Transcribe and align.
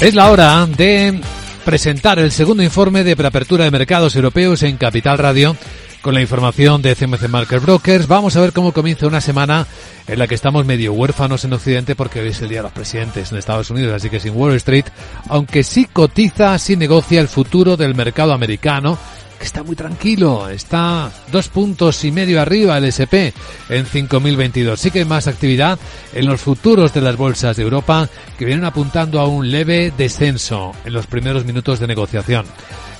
Es 0.00 0.14
la 0.14 0.30
hora 0.30 0.66
de 0.66 1.20
presentar 1.62 2.18
el 2.18 2.32
segundo 2.32 2.62
informe 2.62 3.04
de 3.04 3.14
preapertura 3.16 3.64
de 3.64 3.70
mercados 3.70 4.16
europeos 4.16 4.62
en 4.62 4.78
Capital 4.78 5.18
Radio 5.18 5.54
con 6.00 6.14
la 6.14 6.22
información 6.22 6.80
de 6.80 6.96
CMC 6.96 7.28
Market 7.28 7.62
Brokers. 7.62 8.08
Vamos 8.08 8.34
a 8.34 8.40
ver 8.40 8.54
cómo 8.54 8.72
comienza 8.72 9.06
una 9.06 9.20
semana 9.20 9.66
en 10.06 10.18
la 10.18 10.26
que 10.26 10.34
estamos 10.34 10.64
medio 10.64 10.94
huérfanos 10.94 11.44
en 11.44 11.52
Occidente 11.52 11.94
porque 11.96 12.20
hoy 12.20 12.28
es 12.28 12.40
el 12.40 12.48
Día 12.48 12.60
de 12.60 12.62
los 12.62 12.72
Presidentes 12.72 13.30
en 13.30 13.36
Estados 13.36 13.68
Unidos, 13.68 13.92
así 13.92 14.08
que 14.08 14.20
sin 14.20 14.34
Wall 14.34 14.54
Street, 14.54 14.86
aunque 15.28 15.62
sí 15.62 15.84
cotiza, 15.84 16.58
sí 16.58 16.76
negocia 16.76 17.20
el 17.20 17.28
futuro 17.28 17.76
del 17.76 17.94
mercado 17.94 18.32
americano 18.32 18.98
que 19.40 19.46
está 19.46 19.62
muy 19.62 19.74
tranquilo, 19.74 20.50
está 20.50 21.10
dos 21.32 21.48
puntos 21.48 22.04
y 22.04 22.12
medio 22.12 22.42
arriba 22.42 22.76
el 22.76 22.84
SP 22.92 23.32
en 23.70 23.86
5022. 23.86 24.78
Sí 24.78 24.90
que 24.90 24.98
hay 24.98 25.04
más 25.06 25.26
actividad 25.28 25.78
en 26.12 26.26
los 26.26 26.42
futuros 26.42 26.92
de 26.92 27.00
las 27.00 27.16
bolsas 27.16 27.56
de 27.56 27.62
Europa 27.62 28.06
que 28.38 28.44
vienen 28.44 28.66
apuntando 28.66 29.18
a 29.18 29.26
un 29.26 29.50
leve 29.50 29.94
descenso 29.96 30.72
en 30.84 30.92
los 30.92 31.06
primeros 31.06 31.46
minutos 31.46 31.80
de 31.80 31.86
negociación. 31.86 32.44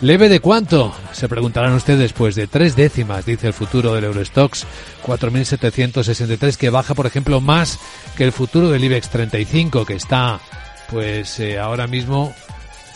¿Leve 0.01 0.31
de 0.31 0.41
cuánto? 0.41 0.95
Se 1.13 1.29
preguntarán 1.29 1.75
ustedes, 1.75 2.15
pues 2.15 2.37
de 2.37 2.47
tres 2.47 2.75
décimas, 2.75 3.27
dice 3.27 3.49
el 3.49 3.53
futuro 3.53 3.95
del 3.95 4.05
Eurostox 4.05 4.65
4.763, 5.05 6.57
que 6.57 6.71
baja, 6.71 6.95
por 6.95 7.05
ejemplo, 7.05 7.43
más 7.43 7.79
que 8.17 8.25
el 8.25 8.33
futuro 8.33 8.71
del 8.71 8.83
IBEX 8.83 9.11
35, 9.11 9.85
que 9.85 9.95
está, 9.95 10.41
pues 10.89 11.39
eh, 11.39 11.59
ahora 11.59 11.87
mismo 11.87 12.35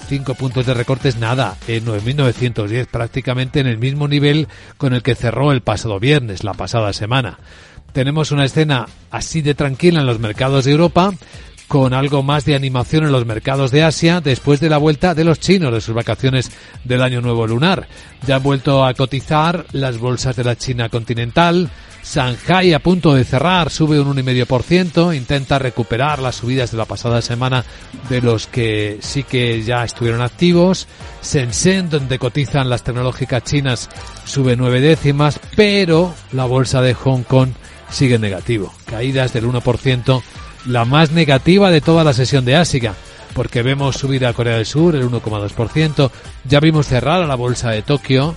Cinco 0.08 0.34
puntos 0.34 0.66
de 0.66 0.74
recortes, 0.74 1.16
nada, 1.16 1.56
en 1.66 1.86
9.910, 1.86 2.86
prácticamente 2.86 3.60
en 3.60 3.66
el 3.66 3.78
mismo 3.78 4.06
nivel 4.06 4.48
con 4.76 4.92
el 4.92 5.02
que 5.02 5.14
cerró 5.14 5.50
el 5.50 5.62
pasado 5.62 5.98
viernes, 5.98 6.44
la 6.44 6.54
pasada 6.54 6.92
semana. 6.92 7.38
Tenemos 7.92 8.30
una 8.30 8.44
escena 8.44 8.86
así 9.10 9.40
de 9.40 9.54
tranquila 9.54 10.00
en 10.00 10.06
los 10.06 10.18
mercados 10.18 10.64
de 10.64 10.72
Europa, 10.72 11.12
con 11.68 11.94
algo 11.94 12.22
más 12.22 12.44
de 12.44 12.54
animación 12.54 13.04
en 13.04 13.12
los 13.12 13.24
mercados 13.26 13.70
de 13.70 13.82
Asia 13.82 14.20
después 14.20 14.60
de 14.60 14.68
la 14.68 14.78
vuelta 14.78 15.14
de 15.14 15.24
los 15.24 15.40
chinos 15.40 15.72
de 15.72 15.80
sus 15.80 15.94
vacaciones 15.94 16.50
del 16.84 17.02
año 17.02 17.20
nuevo 17.20 17.46
lunar. 17.46 17.88
Ya 18.26 18.36
han 18.36 18.42
vuelto 18.42 18.84
a 18.84 18.94
cotizar 18.94 19.64
las 19.72 19.98
bolsas 19.98 20.36
de 20.36 20.44
la 20.44 20.56
China 20.56 20.88
continental, 20.88 21.70
Shanghai 22.04 22.74
a 22.74 22.80
punto 22.80 23.14
de 23.14 23.24
cerrar, 23.24 23.70
sube 23.70 23.98
un 23.98 24.14
1,5%, 24.14 25.16
intenta 25.16 25.58
recuperar 25.58 26.18
las 26.18 26.36
subidas 26.36 26.70
de 26.70 26.76
la 26.76 26.84
pasada 26.84 27.22
semana 27.22 27.64
de 28.10 28.20
los 28.20 28.46
que 28.46 28.98
sí 29.00 29.22
que 29.22 29.62
ya 29.62 29.84
estuvieron 29.84 30.20
activos. 30.20 30.86
Shenzhen, 31.22 31.88
donde 31.88 32.18
cotizan 32.18 32.68
las 32.68 32.84
tecnológicas 32.84 33.42
chinas, 33.44 33.88
sube 34.24 34.54
nueve 34.54 34.80
décimas, 34.80 35.40
pero 35.56 36.14
la 36.32 36.44
bolsa 36.44 36.82
de 36.82 36.94
Hong 36.94 37.22
Kong 37.22 37.50
sigue 37.90 38.18
negativo. 38.18 38.72
Caídas 38.84 39.32
del 39.32 39.46
1%, 39.46 40.22
la 40.66 40.84
más 40.84 41.10
negativa 41.12 41.70
de 41.70 41.80
toda 41.80 42.04
la 42.04 42.12
sesión 42.12 42.44
de 42.44 42.56
Asia 42.56 42.94
porque 43.34 43.62
vemos 43.62 43.96
subida 43.96 44.28
a 44.28 44.32
Corea 44.32 44.56
del 44.56 44.66
Sur 44.66 44.94
el 44.94 45.10
1,2%, 45.10 46.10
ya 46.44 46.60
vimos 46.60 46.86
cerrar 46.86 47.20
a 47.20 47.26
la 47.26 47.34
bolsa 47.34 47.70
de 47.70 47.82
Tokio 47.82 48.36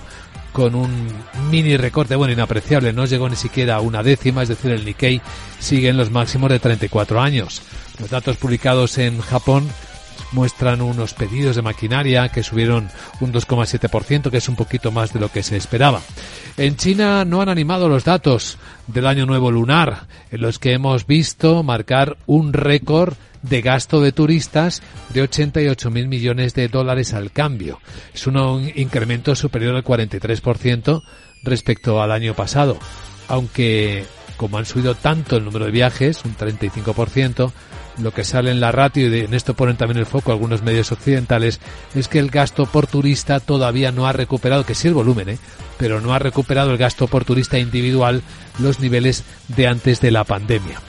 con 0.58 0.74
un 0.74 1.06
mini 1.52 1.76
recorte, 1.76 2.16
bueno, 2.16 2.32
inapreciable, 2.32 2.92
no 2.92 3.06
llegó 3.06 3.28
ni 3.28 3.36
siquiera 3.36 3.76
a 3.76 3.80
una 3.80 4.02
décima, 4.02 4.42
es 4.42 4.48
decir, 4.48 4.72
el 4.72 4.84
Nikkei 4.84 5.22
sigue 5.60 5.88
en 5.88 5.96
los 5.96 6.10
máximos 6.10 6.50
de 6.50 6.58
34 6.58 7.20
años. 7.20 7.62
Los 8.00 8.10
datos 8.10 8.38
publicados 8.38 8.98
en 8.98 9.20
Japón 9.20 9.68
muestran 10.32 10.82
unos 10.82 11.14
pedidos 11.14 11.54
de 11.54 11.62
maquinaria 11.62 12.28
que 12.30 12.42
subieron 12.42 12.90
un 13.20 13.32
2,7%, 13.32 14.32
que 14.32 14.38
es 14.38 14.48
un 14.48 14.56
poquito 14.56 14.90
más 14.90 15.12
de 15.12 15.20
lo 15.20 15.30
que 15.30 15.44
se 15.44 15.56
esperaba. 15.56 16.00
En 16.56 16.76
China 16.76 17.24
no 17.24 17.40
han 17.40 17.50
animado 17.50 17.88
los 17.88 18.02
datos 18.02 18.58
del 18.88 19.06
año 19.06 19.26
nuevo 19.26 19.52
lunar, 19.52 20.08
en 20.32 20.40
los 20.40 20.58
que 20.58 20.72
hemos 20.72 21.06
visto 21.06 21.62
marcar 21.62 22.16
un 22.26 22.52
récord 22.52 23.14
de 23.42 23.62
gasto 23.62 24.00
de 24.00 24.12
turistas 24.12 24.82
de 25.12 25.22
88 25.22 25.90
mil 25.90 26.08
millones 26.08 26.54
de 26.54 26.68
dólares 26.68 27.14
al 27.14 27.30
cambio. 27.32 27.80
Es 28.14 28.26
un 28.26 28.70
incremento 28.74 29.34
superior 29.34 29.74
al 29.74 29.84
43% 29.84 31.02
respecto 31.42 32.02
al 32.02 32.12
año 32.12 32.34
pasado, 32.34 32.78
aunque 33.28 34.04
como 34.38 34.56
han 34.56 34.64
subido 34.64 34.94
tanto 34.94 35.36
el 35.36 35.44
número 35.44 35.66
de 35.66 35.72
viajes, 35.72 36.24
un 36.24 36.34
35%, 36.36 37.52
lo 37.98 38.12
que 38.12 38.24
sale 38.24 38.50
en 38.50 38.60
la 38.60 38.72
ratio, 38.72 39.14
y 39.14 39.20
en 39.20 39.34
esto 39.34 39.54
ponen 39.54 39.76
también 39.76 39.98
el 39.98 40.06
foco 40.06 40.30
algunos 40.30 40.62
medios 40.62 40.92
occidentales, 40.92 41.60
es 41.94 42.08
que 42.08 42.20
el 42.20 42.30
gasto 42.30 42.64
por 42.66 42.86
turista 42.86 43.40
todavía 43.40 43.90
no 43.90 44.06
ha 44.06 44.12
recuperado, 44.12 44.64
que 44.64 44.76
sí 44.76 44.88
el 44.88 44.94
volumen, 44.94 45.28
¿eh? 45.28 45.38
pero 45.76 46.00
no 46.00 46.14
ha 46.14 46.18
recuperado 46.18 46.70
el 46.70 46.78
gasto 46.78 47.08
por 47.08 47.24
turista 47.24 47.58
individual 47.58 48.22
los 48.60 48.80
niveles 48.80 49.24
de 49.48 49.66
antes 49.66 50.00
de 50.00 50.12
la 50.12 50.24
pandemia. 50.24 50.80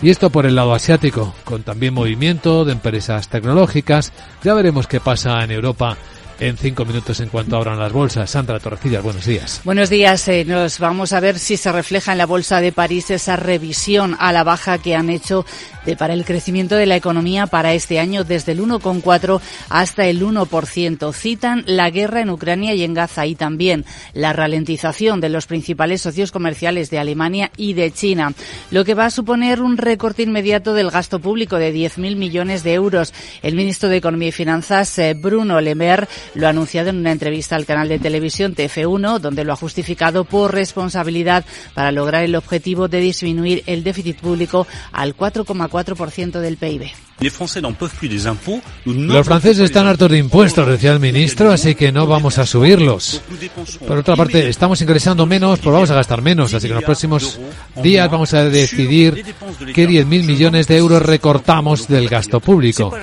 Y 0.00 0.10
esto 0.10 0.30
por 0.30 0.46
el 0.46 0.54
lado 0.54 0.74
asiático, 0.74 1.34
con 1.44 1.64
también 1.64 1.92
movimiento 1.94 2.64
de 2.64 2.72
empresas 2.72 3.28
tecnológicas. 3.28 4.12
Ya 4.44 4.54
veremos 4.54 4.86
qué 4.86 5.00
pasa 5.00 5.42
en 5.42 5.50
Europa 5.50 5.96
en 6.40 6.56
cinco 6.56 6.84
minutos 6.84 7.20
en 7.20 7.28
cuanto 7.28 7.56
abran 7.56 7.78
las 7.78 7.92
bolsas. 7.92 8.30
Sandra 8.30 8.60
Torrecillas, 8.60 9.02
buenos 9.02 9.26
días. 9.26 9.60
Buenos 9.64 9.90
días. 9.90 10.26
Eh, 10.28 10.44
nos 10.44 10.78
vamos 10.78 11.12
a 11.12 11.20
ver 11.20 11.38
si 11.38 11.56
se 11.56 11.72
refleja 11.72 12.12
en 12.12 12.18
la 12.18 12.26
bolsa 12.26 12.60
de 12.60 12.72
París 12.72 13.10
esa 13.10 13.36
revisión 13.36 14.16
a 14.18 14.32
la 14.32 14.44
baja 14.44 14.78
que 14.78 14.94
han 14.94 15.10
hecho 15.10 15.44
de, 15.84 15.96
para 15.96 16.14
el 16.14 16.24
crecimiento 16.24 16.76
de 16.76 16.86
la 16.86 16.96
economía 16.96 17.46
para 17.46 17.72
este 17.72 17.98
año 17.98 18.24
desde 18.24 18.52
el 18.52 18.60
1,4 18.60 19.40
hasta 19.68 20.06
el 20.06 20.22
1%. 20.22 21.12
Citan 21.12 21.64
la 21.66 21.90
guerra 21.90 22.20
en 22.20 22.30
Ucrania 22.30 22.74
y 22.74 22.84
en 22.84 22.94
Gaza 22.94 23.26
y 23.26 23.34
también 23.34 23.84
la 24.12 24.32
ralentización 24.32 25.20
de 25.20 25.28
los 25.28 25.46
principales 25.46 26.02
socios 26.02 26.30
comerciales 26.30 26.90
de 26.90 26.98
Alemania 26.98 27.50
y 27.56 27.74
de 27.74 27.92
China, 27.92 28.32
lo 28.70 28.84
que 28.84 28.94
va 28.94 29.06
a 29.06 29.10
suponer 29.10 29.60
un 29.60 29.76
recorte 29.76 30.22
inmediato 30.22 30.74
del 30.74 30.90
gasto 30.90 31.20
público 31.20 31.56
de 31.56 31.74
10.000 31.74 32.16
millones 32.16 32.62
de 32.62 32.74
euros. 32.74 33.12
El 33.42 33.54
ministro 33.54 33.88
de 33.88 33.96
Economía 33.96 34.28
y 34.28 34.32
Finanzas, 34.32 34.98
eh, 34.98 35.14
Bruno 35.14 35.60
Le 35.60 35.74
Maire, 35.74 36.08
lo 36.34 36.46
ha 36.46 36.50
anunciado 36.50 36.90
en 36.90 36.98
una 36.98 37.12
entrevista 37.12 37.56
al 37.56 37.66
canal 37.66 37.88
de 37.88 37.98
televisión 37.98 38.54
TF1, 38.54 39.18
donde 39.18 39.44
lo 39.44 39.52
ha 39.52 39.56
justificado 39.56 40.24
por 40.24 40.52
responsabilidad 40.52 41.44
para 41.74 41.92
lograr 41.92 42.24
el 42.24 42.36
objetivo 42.36 42.88
de 42.88 43.00
disminuir 43.00 43.62
el 43.66 43.84
déficit 43.84 44.18
público 44.20 44.66
al 44.92 45.16
4,4% 45.16 46.40
del 46.40 46.56
PIB. 46.56 47.07
Los 48.84 49.26
franceses 49.26 49.64
están 49.64 49.86
hartos 49.86 50.10
de 50.10 50.18
impuestos, 50.18 50.66
decía 50.68 50.92
el 50.92 51.00
ministro, 51.00 51.50
así 51.50 51.74
que 51.74 51.90
no 51.90 52.06
vamos 52.06 52.38
a 52.38 52.46
subirlos. 52.46 53.20
Por 53.86 53.98
otra 53.98 54.14
parte, 54.14 54.48
estamos 54.48 54.80
ingresando 54.80 55.26
menos, 55.26 55.58
pues 55.58 55.72
vamos 55.72 55.90
a 55.90 55.94
gastar 55.94 56.22
menos, 56.22 56.54
así 56.54 56.66
que 56.66 56.72
en 56.72 56.76
los 56.76 56.84
próximos 56.84 57.40
días 57.82 58.10
vamos 58.10 58.34
a 58.34 58.44
decidir 58.44 59.24
qué 59.74 59.88
10.000 59.88 60.06
millones 60.06 60.68
de 60.68 60.76
euros 60.76 61.02
recortamos 61.02 61.88
del 61.88 62.08
gasto 62.08 62.40
público. 62.40 62.94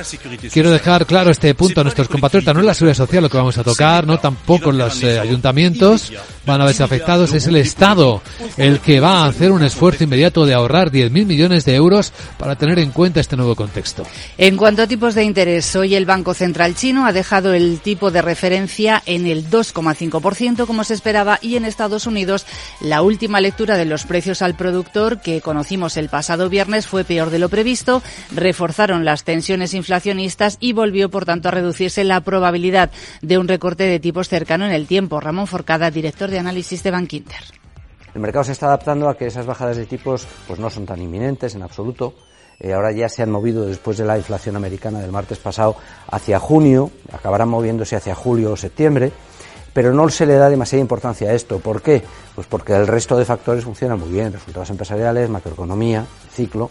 Quiero 0.52 0.72
dejar 0.72 1.06
claro 1.06 1.32
este 1.32 1.54
punto 1.54 1.82
a 1.82 1.84
nuestros 1.84 2.08
compatriotas, 2.08 2.54
no 2.54 2.62
es 2.62 2.66
la 2.66 2.74
seguridad 2.74 2.98
social 2.98 3.24
lo 3.24 3.30
que 3.30 3.38
vamos 3.38 3.58
a 3.58 3.64
tocar, 3.64 4.08
no 4.08 4.18
tampoco 4.20 4.72
los 4.72 5.04
eh, 5.04 5.20
ayuntamientos 5.20 6.12
van 6.46 6.62
a 6.62 6.66
verse 6.66 6.84
afectados, 6.84 7.34
es 7.34 7.48
el 7.48 7.58
Estado 7.58 8.22
el 8.58 8.80
que 8.80 9.00
va 9.00 9.24
a 9.24 9.28
hacer 9.28 9.52
un 9.52 9.64
esfuerzo 9.64 10.04
inmediato 10.04 10.46
de 10.46 10.54
ahorrar 10.54 10.92
10.000 10.92 11.26
millones 11.26 11.66
de 11.66 11.76
euros 11.76 12.14
para 12.38 12.56
tener 12.56 12.80
en 12.80 12.92
cuenta 12.92 13.20
este 13.20 13.36
nuevo 13.36 13.56
contexto. 13.56 14.05
En 14.38 14.58
cuanto 14.58 14.82
a 14.82 14.88
tipos 14.88 15.16
de 15.16 15.24
interés, 15.24 15.76
hoy 15.76 15.96
el 15.96 16.06
Banco 16.06 16.34
Central 16.34 16.76
chino 16.76 17.06
ha 17.06 17.14
dejado 17.14 17.54
el 17.54 17.80
tipo 17.80 18.12
de 18.12 18.22
referencia 18.22 19.02
en 19.06 19.28
el 19.28 19.50
2,5% 19.50 20.66
como 20.66 20.84
se 20.84 20.94
esperaba 20.94 21.40
y 21.42 21.56
en 21.56 21.66
Estados 21.66 22.06
Unidos 22.06 22.46
la 22.82 23.02
última 23.02 23.40
lectura 23.40 23.78
de 23.78 23.86
los 23.86 24.06
precios 24.06 24.42
al 24.42 24.56
productor 24.56 25.22
que 25.22 25.42
conocimos 25.42 25.98
el 25.98 26.10
pasado 26.10 26.50
viernes 26.50 26.88
fue 26.88 27.04
peor 27.04 27.30
de 27.30 27.40
lo 27.40 27.50
previsto, 27.50 28.02
reforzaron 28.34 29.06
las 29.06 29.24
tensiones 29.24 29.74
inflacionistas 29.74 30.58
y 30.60 30.74
volvió 30.74 31.10
por 31.10 31.26
tanto 31.26 31.48
a 31.48 31.52
reducirse 31.52 32.04
la 32.04 32.22
probabilidad 32.22 32.92
de 33.22 33.38
un 33.38 33.48
recorte 33.48 33.84
de 33.84 34.00
tipos 34.00 34.30
cercano 34.30 34.66
en 34.66 34.72
el 34.72 34.88
tiempo. 34.88 35.20
Ramón 35.20 35.48
Forcada, 35.48 35.92
director 35.92 36.30
de 36.30 36.40
análisis 36.40 36.84
de 36.84 36.92
Bankinter. 36.92 37.42
El 38.14 38.22
mercado 38.22 38.46
se 38.46 38.54
está 38.54 38.68
adaptando 38.68 39.10
a 39.10 39.18
que 39.18 39.28
esas 39.28 39.46
bajadas 39.46 39.78
de 39.78 39.86
tipos 39.86 40.28
pues 40.48 40.60
no 40.60 40.70
son 40.70 40.86
tan 40.86 41.02
inminentes 41.02 41.56
en 41.56 41.64
absoluto 41.64 42.16
eh, 42.60 42.74
ahora 42.74 42.92
ya 42.92 43.10
se 43.10 43.22
han 43.22 43.32
movido 43.32 43.66
después 43.66 43.98
de 43.98 44.06
la 44.06 44.18
inflación 44.18 44.56
americana 44.56 45.00
del 45.00 45.12
martes 45.12 45.38
pasado 45.40 45.76
hacia 46.10 46.40
junio, 46.40 46.92
acabarán 47.12 47.50
moviéndose 47.50 47.96
hacia 47.96 48.16
julio 48.16 48.54
o 48.54 48.58
septiembre, 48.58 49.12
pero 49.74 49.94
no 49.94 50.08
se 50.10 50.26
le 50.26 50.36
da 50.36 50.50
demasiada 50.50 50.82
importancia 50.82 51.30
a 51.30 51.34
esto. 51.34 51.60
¿Por 51.60 51.82
qué? 51.82 52.02
Pues 52.34 52.48
porque 52.48 52.74
el 52.74 52.88
resto 52.88 53.18
de 53.18 53.26
factores 53.26 53.66
funcionan 53.66 54.00
muy 54.00 54.10
bien, 54.10 54.32
resultados 54.32 54.70
empresariales, 54.70 55.30
macroeconomía, 55.30 56.06
ciclo, 56.34 56.70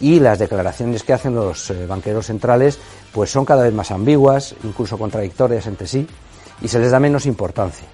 y 0.00 0.18
las 0.18 0.38
declaraciones 0.38 1.04
que 1.04 1.12
hacen 1.12 1.34
los 1.34 1.70
eh, 1.70 1.86
banqueros 1.86 2.26
centrales 2.26 2.78
pues 3.12 3.30
son 3.30 3.44
cada 3.44 3.62
vez 3.62 3.74
más 3.74 3.90
ambiguas, 3.90 4.54
incluso 4.64 4.98
contradictorias 4.98 5.66
entre 5.66 5.86
sí, 5.86 6.06
y 6.60 6.68
se 6.68 6.78
les 6.78 6.90
da 6.90 6.98
menos 6.98 7.26
importancia. 7.26 7.86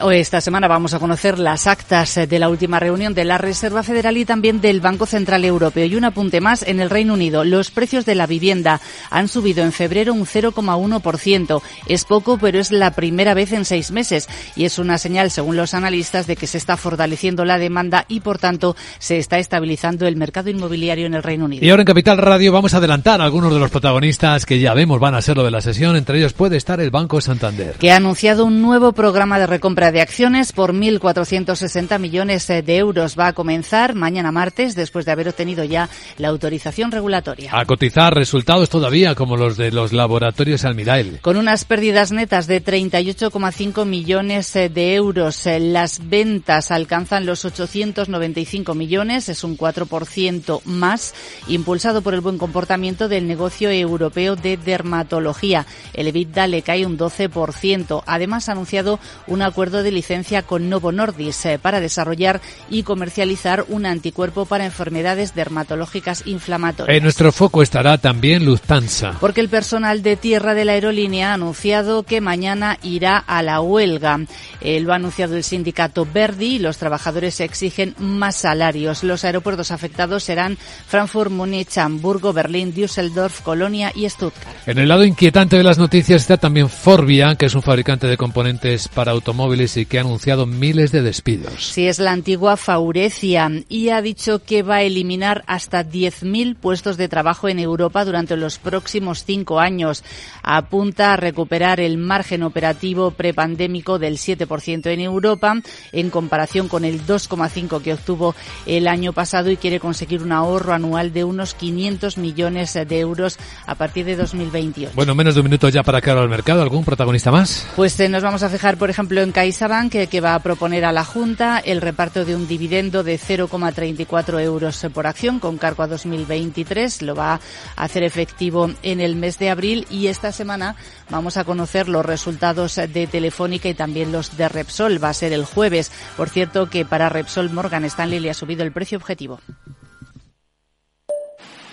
Hoy 0.00 0.18
esta 0.18 0.40
semana 0.40 0.68
vamos 0.68 0.94
a 0.94 1.00
conocer 1.00 1.40
las 1.40 1.66
actas 1.66 2.14
de 2.14 2.38
la 2.38 2.48
última 2.48 2.78
reunión 2.78 3.14
de 3.14 3.24
la 3.24 3.36
Reserva 3.36 3.82
Federal 3.82 4.16
y 4.16 4.24
también 4.24 4.60
del 4.60 4.80
Banco 4.80 5.06
Central 5.06 5.44
Europeo. 5.44 5.86
Y 5.86 5.96
un 5.96 6.04
apunte 6.04 6.40
más, 6.40 6.62
en 6.62 6.78
el 6.78 6.88
Reino 6.88 7.14
Unido, 7.14 7.42
los 7.44 7.72
precios 7.72 8.04
de 8.04 8.14
la 8.14 8.26
vivienda 8.26 8.80
han 9.10 9.26
subido 9.26 9.64
en 9.64 9.72
febrero 9.72 10.14
un 10.14 10.24
0,1%. 10.24 11.62
Es 11.86 12.04
poco, 12.04 12.38
pero 12.38 12.60
es 12.60 12.70
la 12.70 12.92
primera 12.92 13.34
vez 13.34 13.52
en 13.52 13.64
seis 13.64 13.90
meses 13.90 14.28
y 14.54 14.66
es 14.66 14.78
una 14.78 14.98
señal, 14.98 15.32
según 15.32 15.56
los 15.56 15.74
analistas, 15.74 16.28
de 16.28 16.36
que 16.36 16.46
se 16.46 16.58
está 16.58 16.76
fortaleciendo 16.76 17.44
la 17.44 17.58
demanda 17.58 18.04
y, 18.06 18.20
por 18.20 18.38
tanto, 18.38 18.76
se 19.00 19.18
está 19.18 19.38
estabilizando 19.38 20.06
el 20.06 20.14
mercado 20.14 20.48
inmobiliario 20.48 21.06
en 21.06 21.14
el 21.14 21.24
Reino 21.24 21.46
Unido. 21.46 21.64
Y 21.64 21.70
ahora 21.70 21.82
en 21.82 21.86
Capital 21.86 22.18
Radio 22.18 22.52
vamos 22.52 22.72
a 22.74 22.76
adelantar 22.76 23.20
a 23.20 23.24
algunos 23.24 23.52
de 23.52 23.58
los 23.58 23.70
protagonistas 23.70 24.46
que 24.46 24.60
ya 24.60 24.74
vemos 24.74 25.00
van 25.00 25.16
a 25.16 25.22
ser 25.22 25.36
lo 25.36 25.44
de 25.44 25.50
la 25.50 25.60
sesión. 25.60 25.96
Entre 25.96 26.18
ellos 26.18 26.34
puede 26.34 26.56
estar 26.56 26.80
el 26.80 26.90
Banco 26.90 27.20
Santander. 27.20 27.74
Que 27.80 27.90
ha 27.90 27.96
anunciado 27.96 28.44
un 28.44 28.62
nuevo 28.62 28.92
programa 28.92 29.40
de 29.40 29.46
recompra 29.46 29.87
de 29.92 30.00
acciones 30.00 30.52
por 30.52 30.72
1.460 30.72 31.98
millones 31.98 32.46
de 32.46 32.76
euros. 32.76 33.18
Va 33.18 33.28
a 33.28 33.32
comenzar 33.32 33.94
mañana 33.94 34.32
martes 34.32 34.74
después 34.74 35.04
de 35.04 35.12
haber 35.12 35.28
obtenido 35.28 35.64
ya 35.64 35.88
la 36.16 36.28
autorización 36.28 36.90
regulatoria. 36.90 37.50
A 37.52 37.64
cotizar 37.64 38.14
resultados 38.14 38.68
todavía 38.68 39.14
como 39.14 39.36
los 39.36 39.56
de 39.56 39.70
los 39.70 39.92
laboratorios 39.92 40.64
Almirael. 40.64 41.20
Con 41.20 41.36
unas 41.36 41.64
pérdidas 41.64 42.12
netas 42.12 42.46
de 42.46 42.62
38,5 42.62 43.84
millones 43.84 44.52
de 44.52 44.94
euros. 44.94 45.46
Las 45.46 46.08
ventas 46.08 46.70
alcanzan 46.70 47.26
los 47.26 47.44
895 47.44 48.74
millones, 48.74 49.28
es 49.28 49.44
un 49.44 49.56
4% 49.56 50.62
más, 50.64 51.14
impulsado 51.46 52.02
por 52.02 52.14
el 52.14 52.20
buen 52.20 52.38
comportamiento 52.38 53.08
del 53.08 53.26
negocio 53.26 53.70
europeo 53.70 54.36
de 54.36 54.56
dermatología. 54.56 55.66
El 55.94 56.08
EBITDA 56.08 56.46
le 56.46 56.62
cae 56.62 56.86
un 56.86 56.98
12%. 56.98 58.02
Además, 58.06 58.48
ha 58.48 58.52
anunciado 58.52 58.98
un 59.26 59.42
acuerdo 59.42 59.67
de 59.70 59.92
licencia 59.92 60.42
con 60.42 60.68
Novo 60.68 60.92
Nordisk 60.92 61.46
eh, 61.46 61.58
para 61.58 61.80
desarrollar 61.80 62.40
y 62.70 62.82
comercializar 62.82 63.64
un 63.68 63.86
anticuerpo 63.86 64.46
para 64.46 64.64
enfermedades 64.64 65.34
dermatológicas 65.34 66.26
inflamatorias. 66.26 66.96
En 66.96 67.02
nuestro 67.02 67.32
foco 67.32 67.62
estará 67.62 67.98
también 67.98 68.44
Lufthansa. 68.44 69.16
Porque 69.20 69.40
el 69.40 69.48
personal 69.48 70.02
de 70.02 70.16
tierra 70.16 70.54
de 70.54 70.64
la 70.64 70.72
aerolínea 70.72 71.30
ha 71.30 71.34
anunciado 71.34 72.02
que 72.02 72.20
mañana 72.20 72.78
irá 72.82 73.18
a 73.18 73.42
la 73.42 73.60
huelga. 73.60 74.20
Eh, 74.60 74.80
lo 74.80 74.92
ha 74.92 74.96
anunciado 74.96 75.36
el 75.36 75.44
sindicato 75.44 76.06
Verdi 76.12 76.56
y 76.56 76.58
los 76.58 76.78
trabajadores 76.78 77.40
exigen 77.40 77.94
más 77.98 78.36
salarios. 78.36 79.04
Los 79.04 79.24
aeropuertos 79.24 79.70
afectados 79.70 80.24
serán 80.24 80.56
Frankfurt, 80.86 81.30
Múnich, 81.30 81.76
Hamburgo, 81.78 82.32
Berlín, 82.32 82.74
Düsseldorf, 82.74 83.42
Colonia 83.42 83.92
y 83.94 84.08
Stuttgart. 84.08 84.56
En 84.66 84.78
el 84.78 84.88
lado 84.88 85.04
inquietante 85.04 85.56
de 85.56 85.64
las 85.64 85.78
noticias 85.78 86.22
está 86.22 86.36
también 86.36 86.68
Forvia, 86.68 87.34
que 87.36 87.46
es 87.46 87.54
un 87.54 87.62
fabricante 87.62 88.06
de 88.06 88.16
componentes 88.16 88.88
para 88.88 89.12
automóviles 89.12 89.57
y 89.58 89.86
que 89.86 89.98
ha 89.98 90.02
anunciado 90.02 90.46
miles 90.46 90.92
de 90.92 91.02
despidos. 91.02 91.72
Sí, 91.72 91.88
es 91.88 91.98
la 91.98 92.12
antigua 92.12 92.56
Faurecia 92.56 93.50
y 93.68 93.88
ha 93.88 94.00
dicho 94.00 94.42
que 94.44 94.62
va 94.62 94.76
a 94.76 94.82
eliminar 94.82 95.42
hasta 95.46 95.84
10.000 95.84 96.56
puestos 96.56 96.96
de 96.96 97.08
trabajo 97.08 97.48
en 97.48 97.58
Europa 97.58 98.04
durante 98.04 98.36
los 98.36 98.58
próximos 98.58 99.24
cinco 99.24 99.58
años. 99.58 100.04
Apunta 100.42 101.12
a 101.12 101.16
recuperar 101.16 101.80
el 101.80 101.98
margen 101.98 102.42
operativo 102.42 103.10
prepandémico 103.10 103.98
del 103.98 104.16
7% 104.16 104.86
en 104.86 105.00
Europa 105.00 105.56
en 105.92 106.10
comparación 106.10 106.68
con 106.68 106.84
el 106.84 107.04
2,5% 107.04 107.82
que 107.82 107.94
obtuvo 107.94 108.34
el 108.66 108.86
año 108.86 109.12
pasado 109.12 109.50
y 109.50 109.56
quiere 109.56 109.80
conseguir 109.80 110.22
un 110.22 110.32
ahorro 110.32 110.72
anual 110.72 111.12
de 111.12 111.24
unos 111.24 111.54
500 111.54 112.18
millones 112.18 112.74
de 112.74 113.00
euros 113.00 113.38
a 113.66 113.74
partir 113.74 114.04
de 114.04 114.16
2028. 114.16 114.92
Bueno, 114.94 115.14
menos 115.14 115.34
de 115.34 115.40
un 115.40 115.44
minuto 115.44 115.68
ya 115.68 115.82
para 115.82 116.00
crear 116.00 116.18
al 116.18 116.28
mercado. 116.28 116.62
¿Algún 116.62 116.84
protagonista 116.84 117.30
más? 117.30 117.66
Pues 117.76 117.98
eh, 118.00 118.08
nos 118.08 118.22
vamos 118.22 118.42
a 118.42 118.48
fijar, 118.48 118.76
por 118.76 118.90
ejemplo, 118.90 119.20
en 119.22 119.32
CaixaBank, 119.48 120.10
que, 120.10 120.20
va 120.20 120.34
a 120.34 120.40
proponer 120.40 120.84
a 120.84 120.92
la 120.92 121.06
Junta 121.06 121.58
el 121.64 121.80
reparto 121.80 122.26
de 122.26 122.36
un 122.36 122.46
dividendo 122.46 123.02
de 123.02 123.18
0,34 123.18 124.42
euros 124.42 124.86
por 124.92 125.06
acción 125.06 125.40
con 125.40 125.56
cargo 125.56 125.82
a 125.82 125.86
2023. 125.86 127.00
Lo 127.00 127.14
va 127.14 127.32
a 127.32 127.40
hacer 127.76 128.02
efectivo 128.02 128.70
en 128.82 129.00
el 129.00 129.16
mes 129.16 129.38
de 129.38 129.48
abril 129.48 129.86
y 129.88 130.08
esta 130.08 130.32
semana 130.32 130.76
vamos 131.08 131.38
a 131.38 131.44
conocer 131.44 131.88
los 131.88 132.04
resultados 132.04 132.74
de 132.74 133.06
Telefónica 133.06 133.70
y 133.70 133.74
también 133.74 134.12
los 134.12 134.36
de 134.36 134.50
Repsol. 134.50 135.02
Va 135.02 135.08
a 135.08 135.14
ser 135.14 135.32
el 135.32 135.46
jueves. 135.46 135.90
Por 136.18 136.28
cierto, 136.28 136.68
que 136.68 136.84
para 136.84 137.08
Repsol 137.08 137.48
Morgan 137.48 137.86
Stanley 137.86 138.20
le 138.20 138.28
ha 138.28 138.34
subido 138.34 138.64
el 138.64 138.72
precio 138.72 138.98
objetivo. 138.98 139.40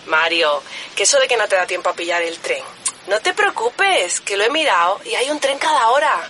Mario, 0.05 0.63
que 0.95 1.03
eso 1.03 1.19
de 1.19 1.27
que 1.27 1.35
no 1.35 1.45
te 1.49 1.57
da 1.57 1.67
tiempo 1.67 1.89
a 1.89 1.93
pillar 1.93 2.21
el 2.21 2.37
tren. 2.37 2.63
No 3.07 3.19
te 3.19 3.33
preocupes, 3.33 4.21
que 4.21 4.37
lo 4.37 4.45
he 4.45 4.49
mirado 4.49 5.01
y 5.03 5.13
hay 5.15 5.29
un 5.29 5.41
tren 5.41 5.57
cada 5.57 5.89
hora. 5.89 6.29